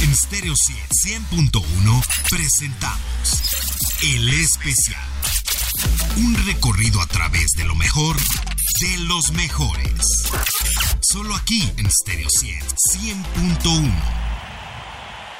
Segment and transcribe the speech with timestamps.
[0.00, 3.42] En Stereo 100.1 presentamos
[4.14, 5.02] El Especial.
[6.18, 10.28] Un recorrido a través de lo mejor de los mejores.
[11.00, 13.92] Solo aquí en Stereo 100.1.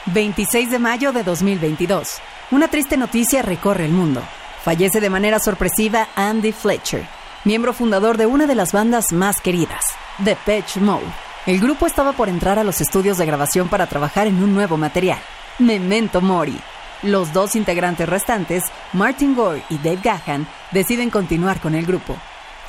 [0.06, 2.14] 26 de mayo de 2022.
[2.50, 4.22] Una triste noticia recorre el mundo.
[4.64, 7.06] Fallece de manera sorpresiva Andy Fletcher,
[7.44, 9.84] miembro fundador de una de las bandas más queridas,
[10.24, 11.27] The Patch Mode.
[11.48, 14.76] El grupo estaba por entrar a los estudios de grabación para trabajar en un nuevo
[14.76, 15.18] material,
[15.58, 16.60] Memento Mori.
[17.02, 22.18] Los dos integrantes restantes, Martin Gore y Dave Gahan, deciden continuar con el grupo,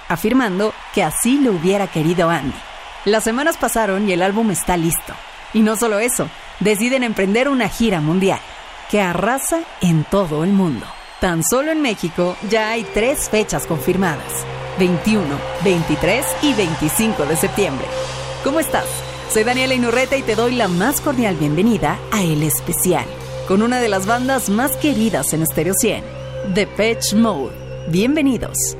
[0.08, 2.56] afirmando que así lo hubiera querido Andy.
[3.04, 5.14] Las semanas pasaron y el álbum está listo.
[5.54, 6.30] Y no solo eso,
[6.62, 8.40] deciden emprender una gira mundial
[8.90, 10.86] que arrasa en todo el mundo.
[11.20, 14.46] Tan solo en México ya hay tres fechas confirmadas,
[14.78, 17.86] 21, 23 y 25 de septiembre.
[18.44, 18.86] ¿Cómo estás?
[19.34, 23.06] Soy Daniela Inurreta y te doy la más cordial bienvenida a El Especial,
[23.50, 26.04] con una de las bandas más queridas en Stereo 100,
[26.54, 27.52] The Patch Mode.
[27.90, 28.78] Bienvenidos.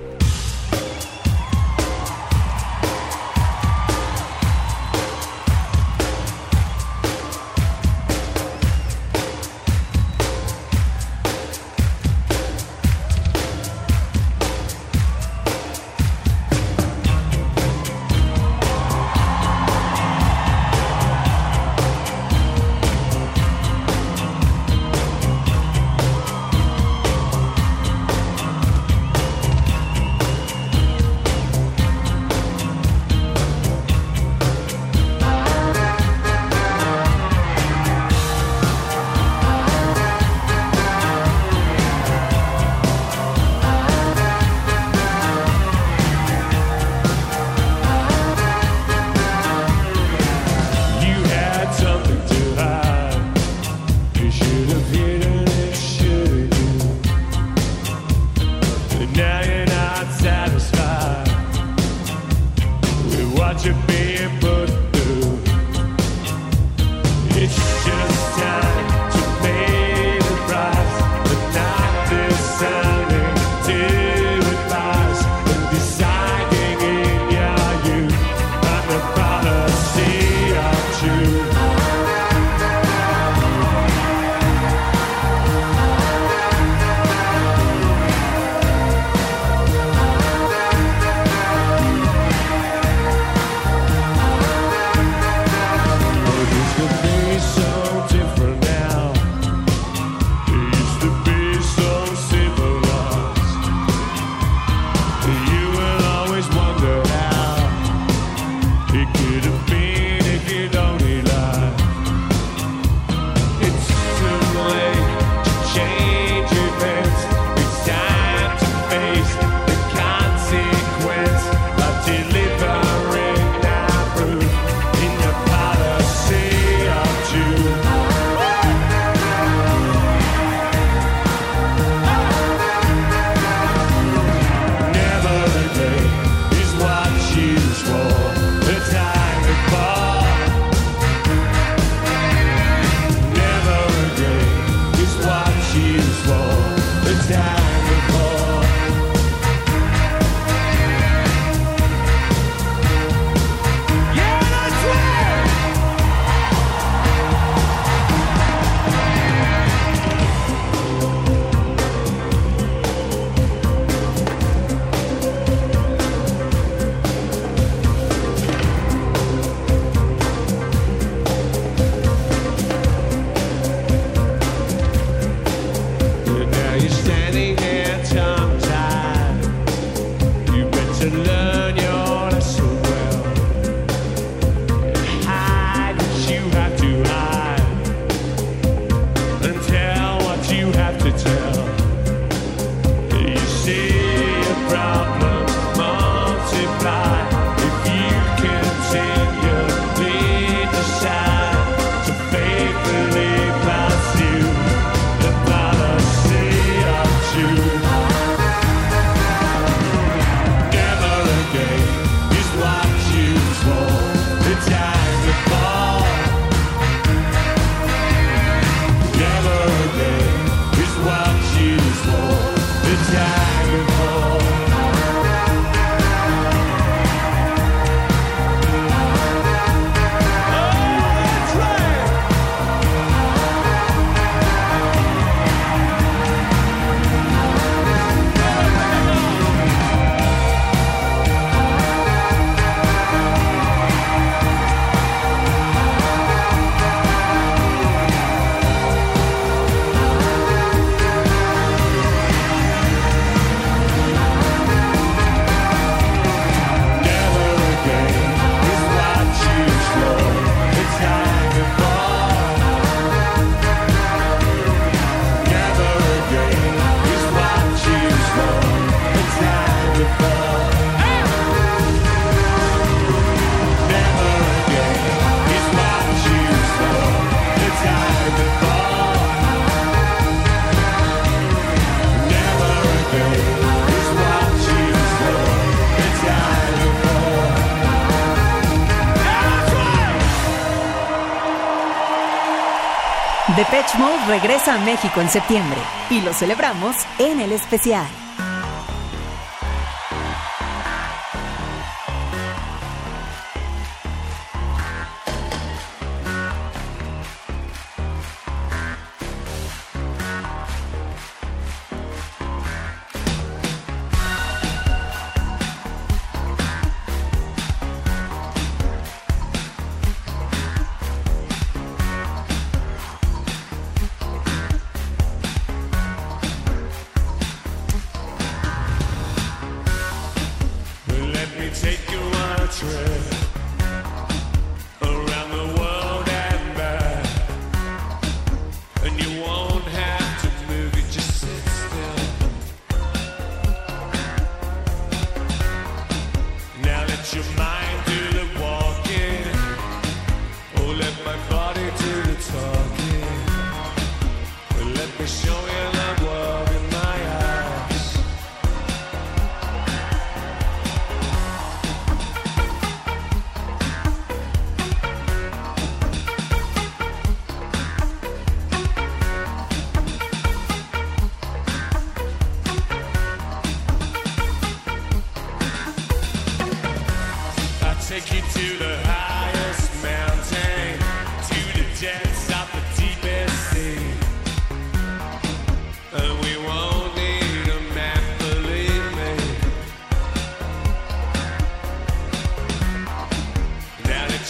[293.60, 298.08] Depeche Mode regresa a México en septiembre y lo celebramos en el especial.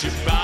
[0.04, 0.39] you by.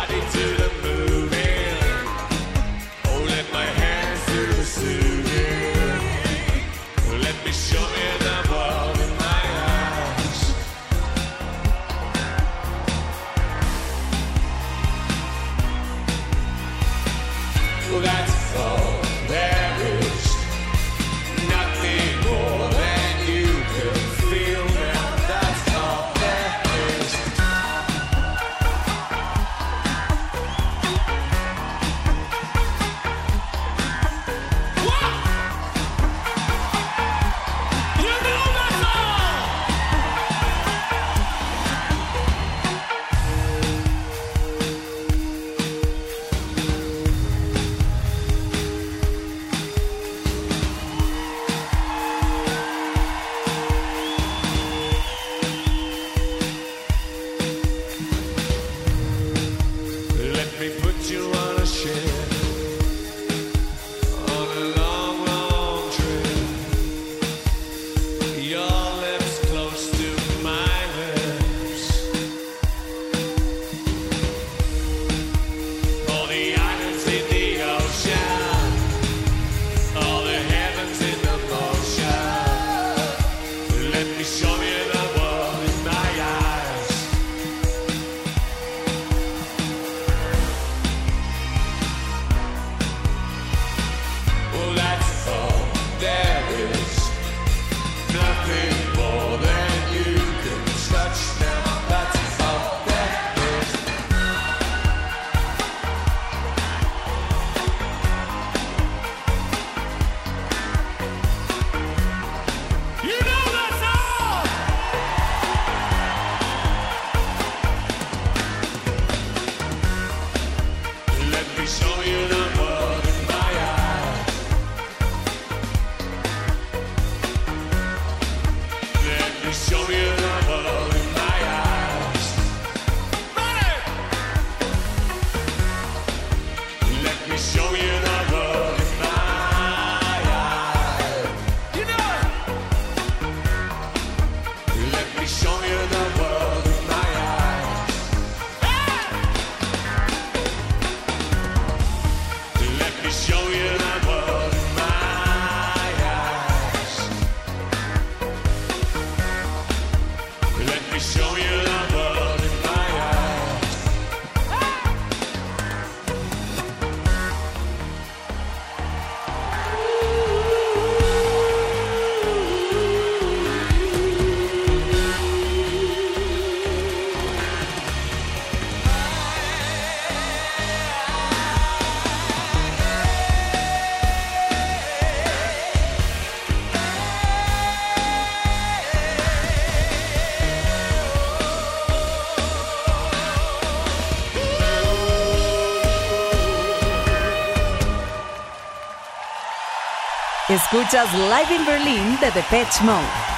[200.76, 203.35] Escuchas Live in Berlin de Depeche Mode.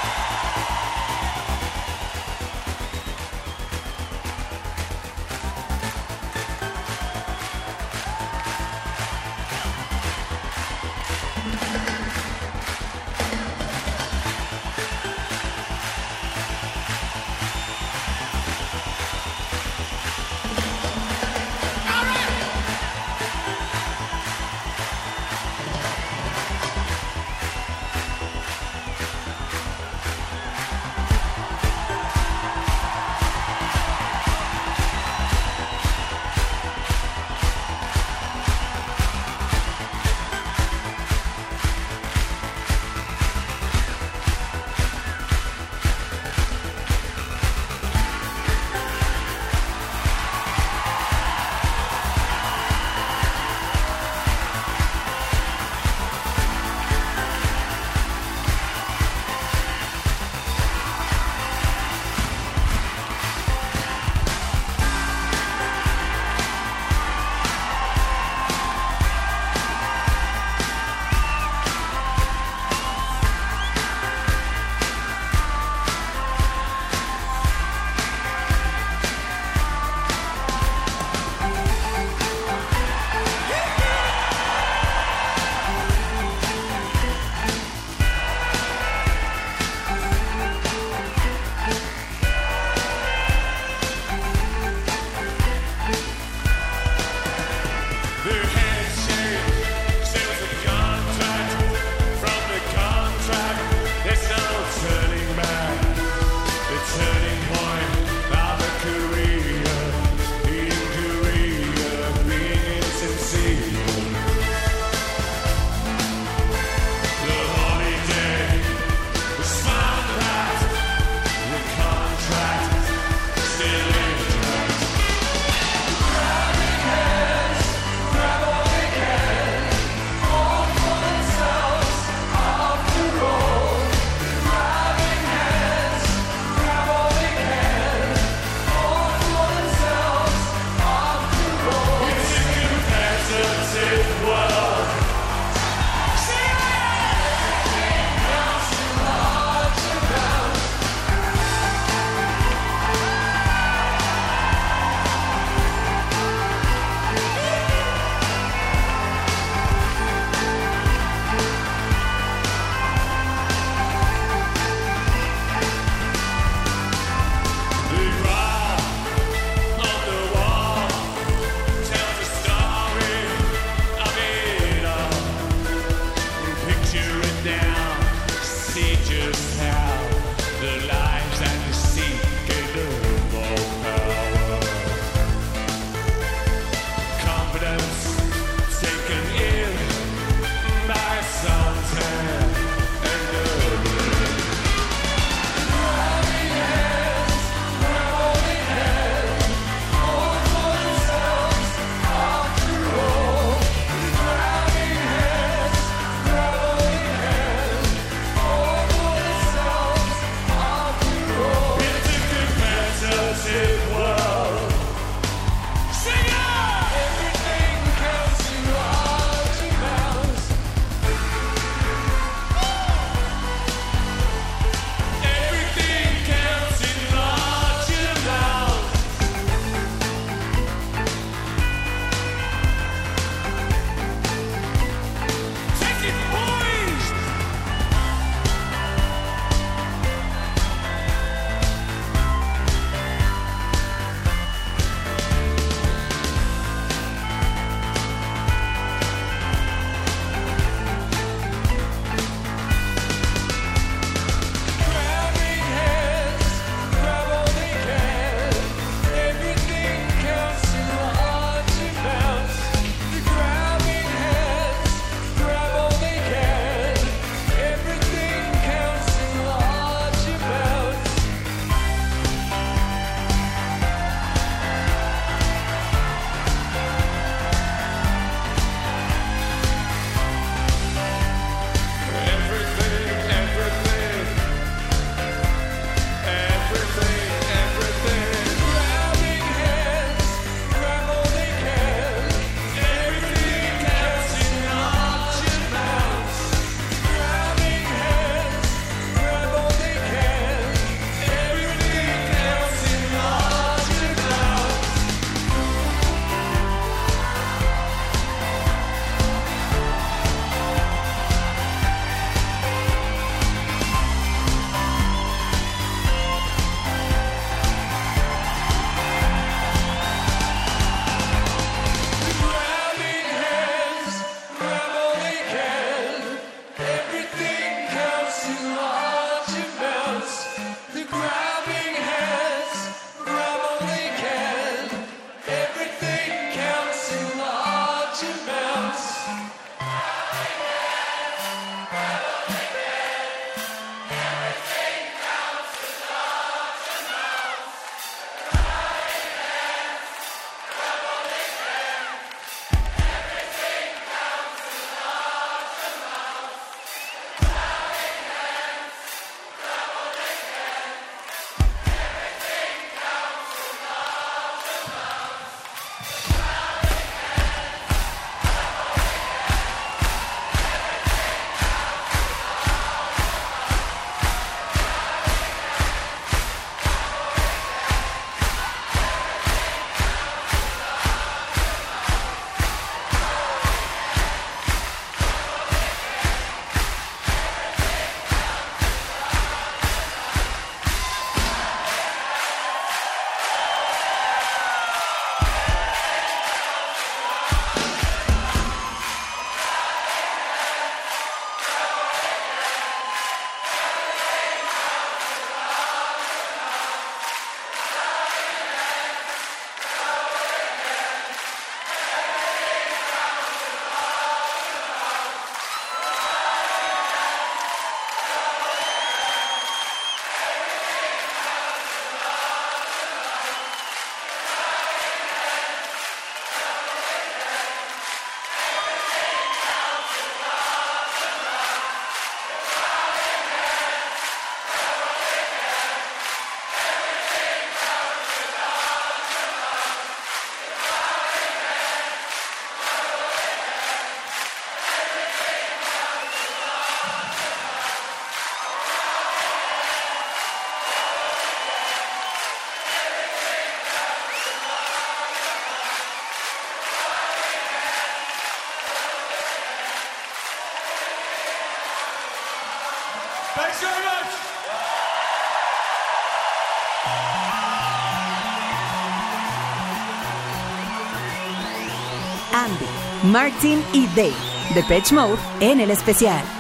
[473.38, 474.34] Martin y Dave,
[474.74, 476.57] de Pitch Mode en el especial.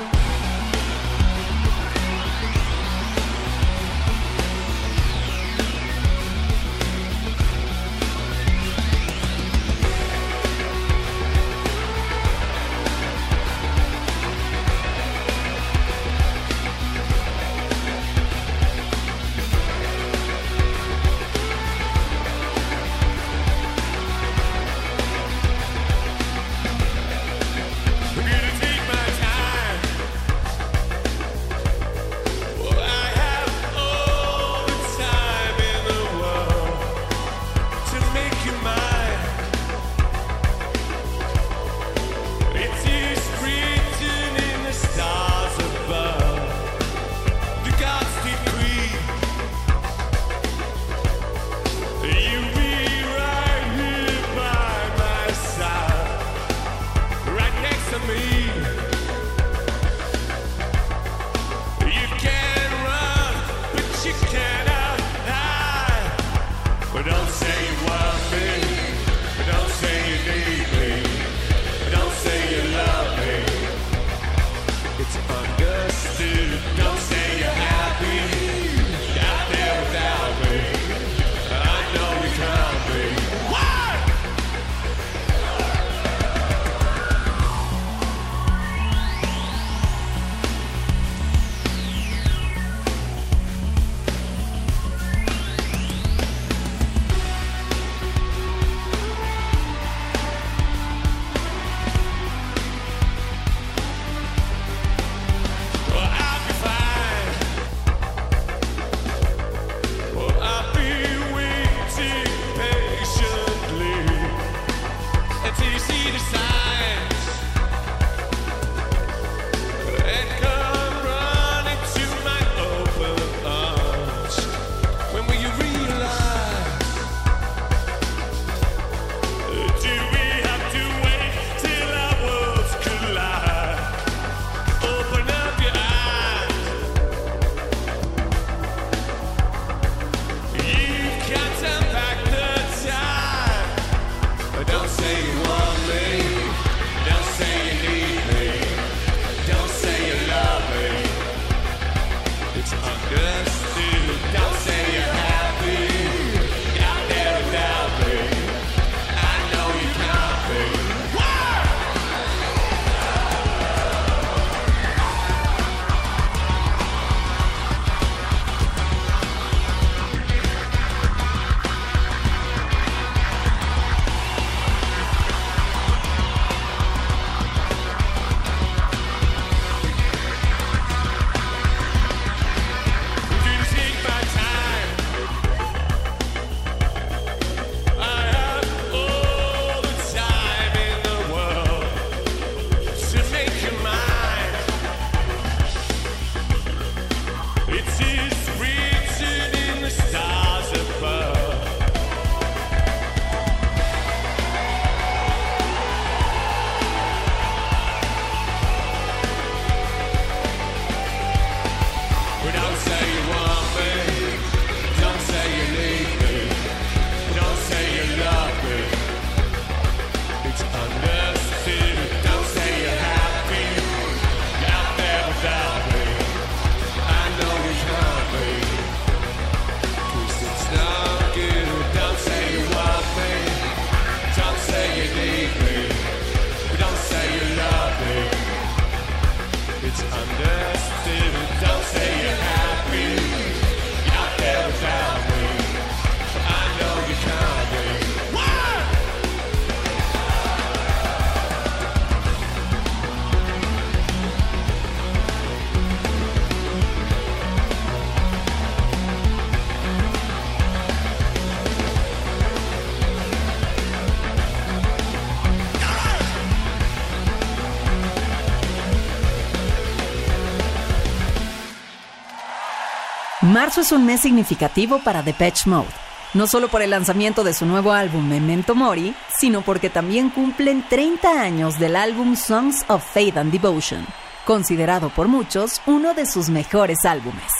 [273.67, 275.89] Marzo es un mes significativo para Depeche Mode,
[276.34, 280.86] no solo por el lanzamiento de su nuevo álbum Memento Mori, sino porque también cumplen
[280.88, 284.08] 30 años del álbum Songs of Faith and Devotion.
[284.45, 287.51] considerado por muchos uno de sus mejores álbumes.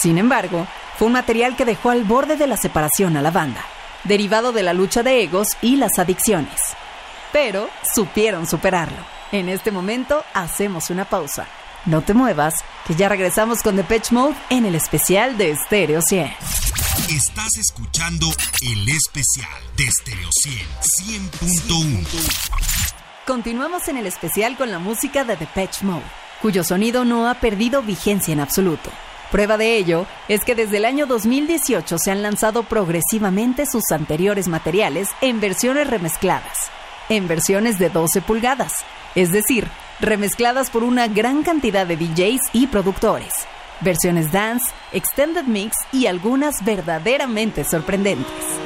[0.00, 3.64] Sin embargo, fue un material que dejó al borde de la separación a la banda,
[4.04, 6.60] derivado de la lucha de egos y las adicciones.
[7.32, 8.98] Pero supieron superarlo.
[9.32, 11.48] En este momento hacemos una pausa.
[11.84, 12.54] No te muevas,
[12.86, 16.30] que ya regresamos con The Pitch Mode en el especial de Stereo 100.
[17.10, 18.28] Estás escuchando
[18.60, 22.06] el especial de Stereo 100 100.1.
[23.26, 26.04] Continuamos en el especial con la música de The Patch Mode,
[26.40, 28.90] cuyo sonido no ha perdido vigencia en absoluto.
[29.32, 34.46] Prueba de ello es que desde el año 2018 se han lanzado progresivamente sus anteriores
[34.46, 36.70] materiales en versiones remezcladas,
[37.08, 38.72] en versiones de 12 pulgadas,
[39.16, 39.66] es decir,
[40.02, 43.32] remezcladas por una gran cantidad de DJs y productores,
[43.80, 48.61] versiones dance, extended mix y algunas verdaderamente sorprendentes.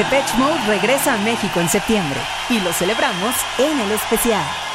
[0.00, 4.69] Depeche Mode regresa a México en septiembre y lo celebramos en el especial.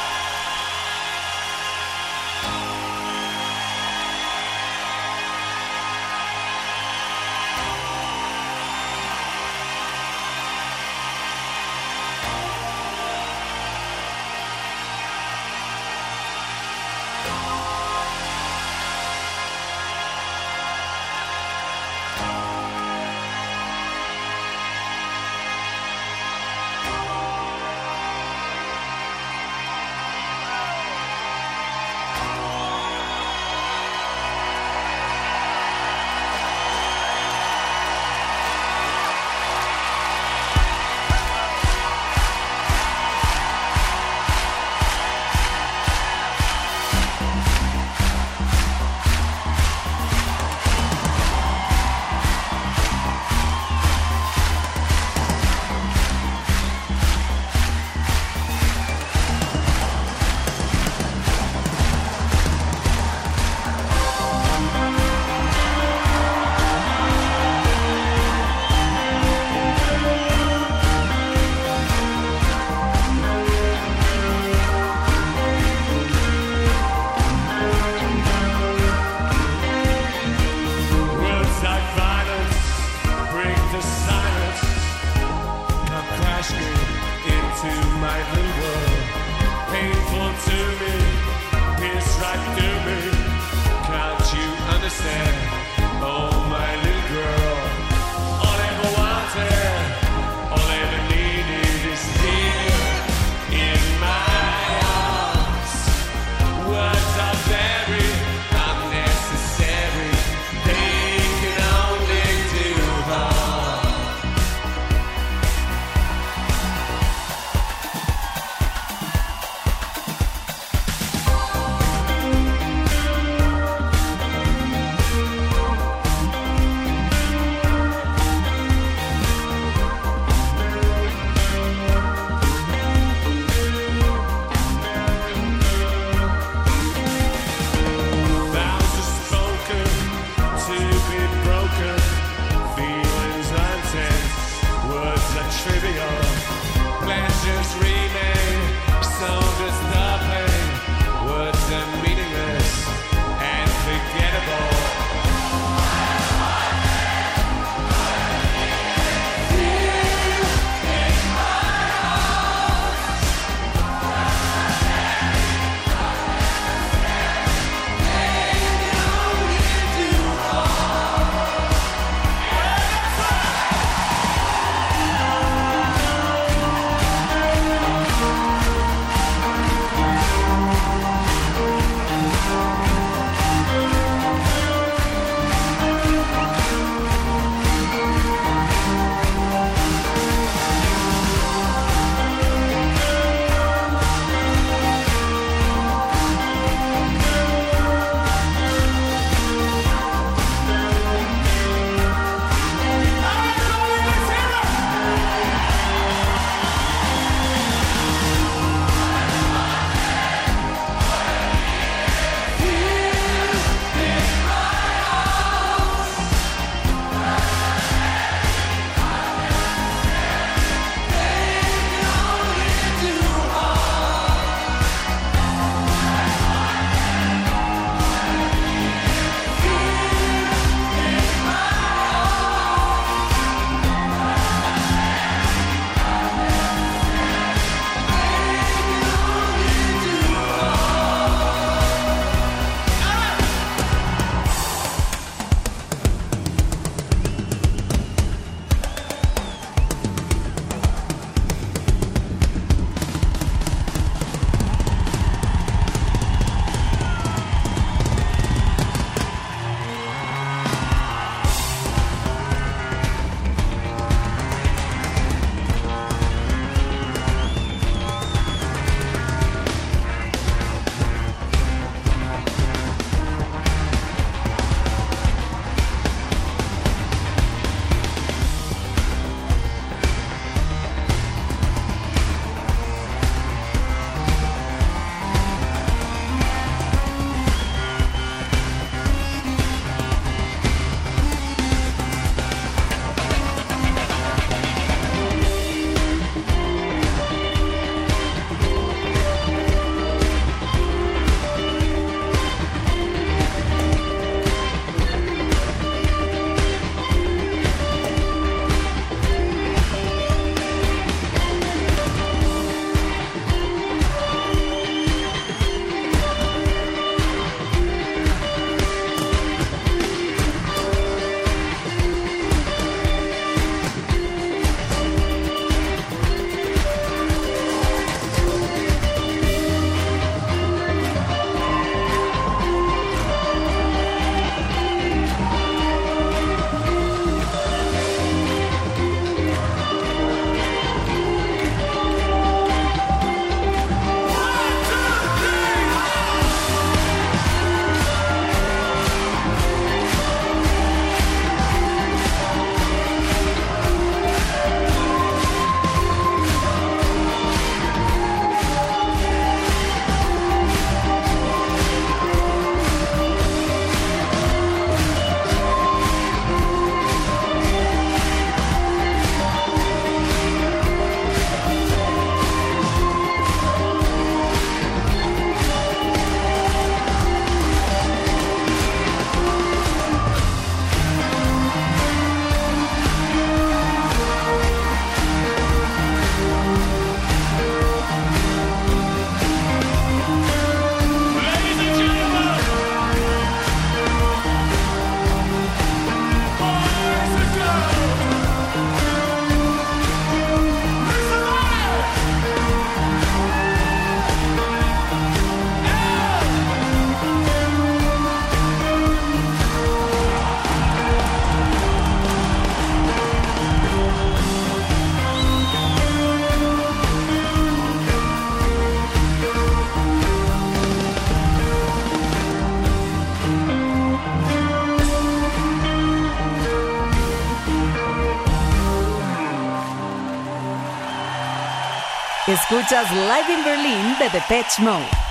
[432.48, 435.25] Escuchas Live in Berlin de Depeche Mode.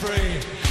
[0.00, 0.69] Free.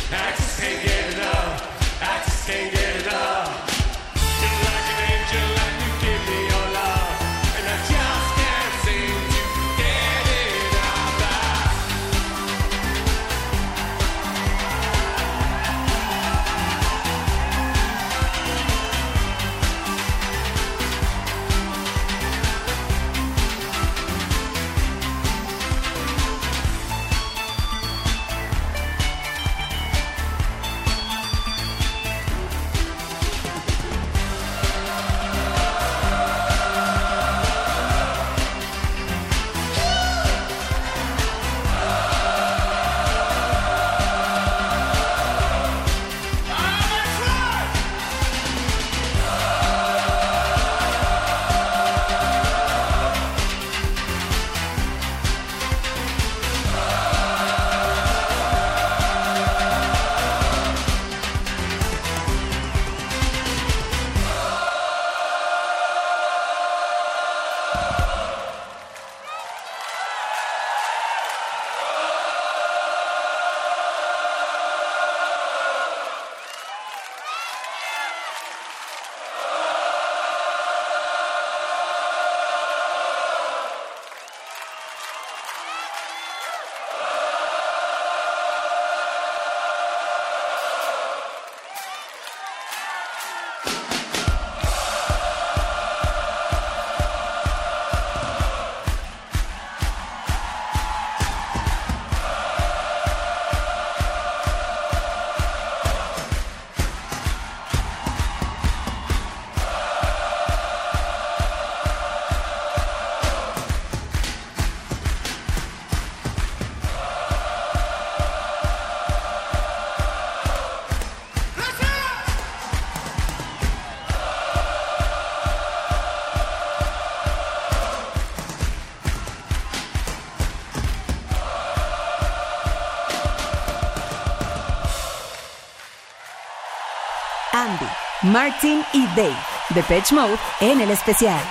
[138.31, 139.35] Martin y Dave.
[139.73, 141.41] The Pitch Mode en el especial.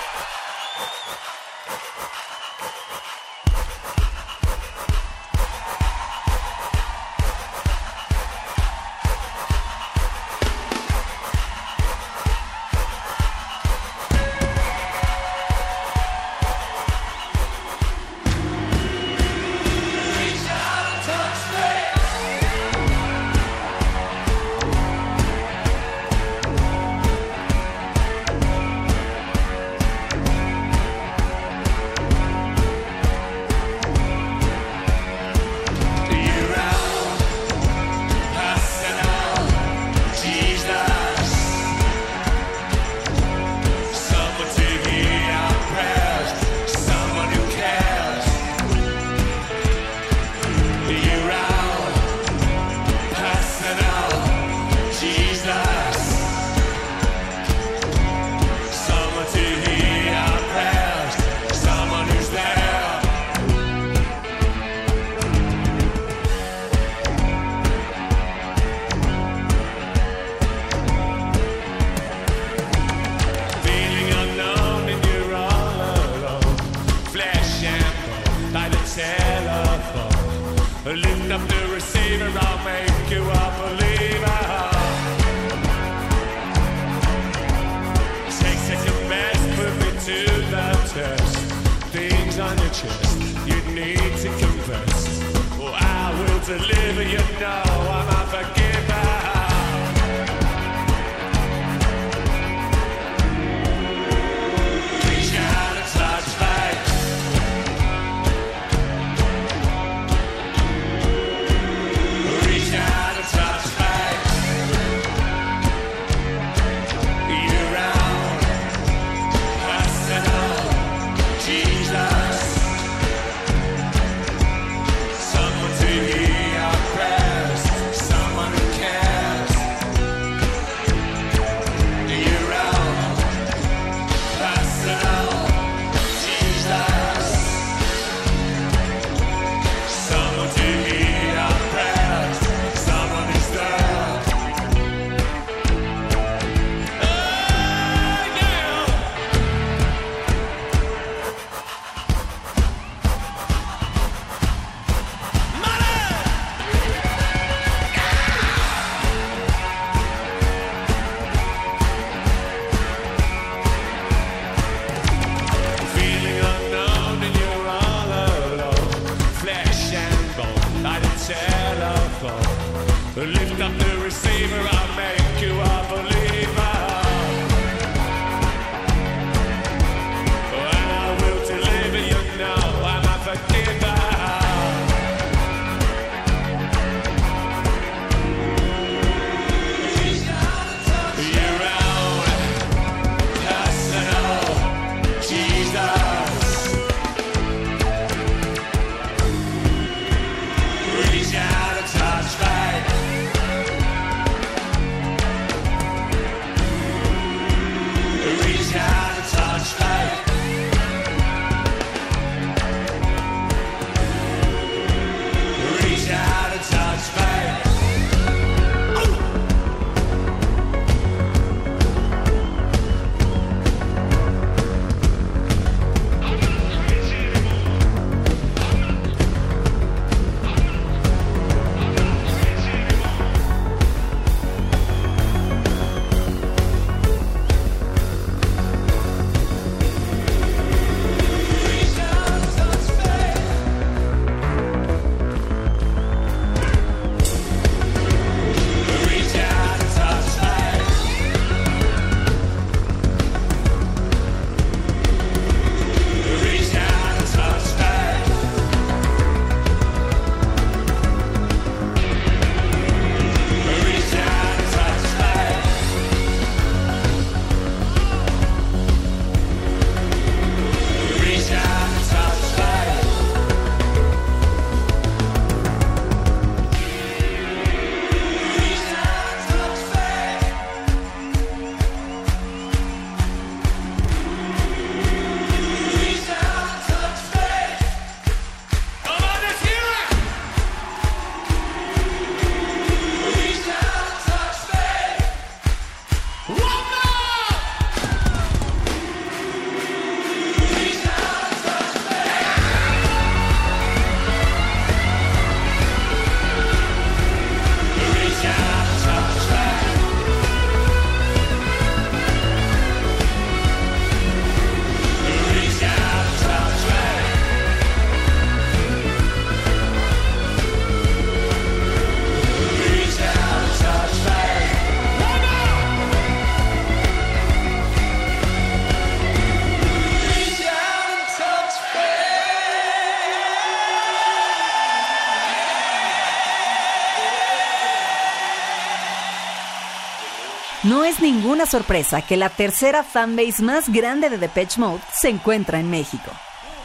[341.38, 346.32] Ninguna sorpresa que la tercera fanbase más grande de Depeche Mode se encuentra en México.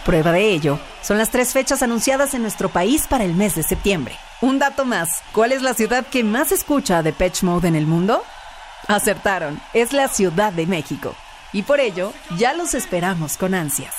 [0.06, 3.64] Prueba de ello son las tres fechas anunciadas en nuestro país para el mes de
[3.64, 4.16] septiembre.
[4.42, 7.88] Un dato más, ¿cuál es la ciudad que más escucha a Depeche Mode en el
[7.88, 8.24] mundo?
[8.88, 11.16] Acertaron, es la Ciudad de México.
[11.52, 13.96] Y por ello, ya los esperamos con ansias.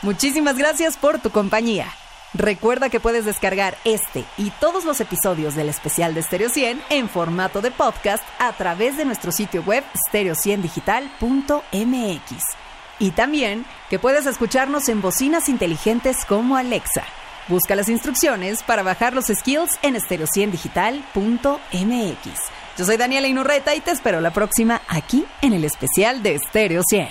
[0.00, 1.88] Muchísimas gracias por tu compañía.
[2.34, 7.10] Recuerda que puedes descargar este y todos los episodios del especial de Stereo 100 en
[7.10, 12.42] formato de podcast a través de nuestro sitio web stereo100digital.mx.
[12.98, 17.04] Y también que puedes escucharnos en bocinas inteligentes como Alexa.
[17.48, 22.40] Busca las instrucciones para bajar los skills en stereo100digital.mx.
[22.78, 26.80] Yo soy Daniela Inurreta y te espero la próxima aquí en el especial de Stereo
[26.88, 27.10] 100.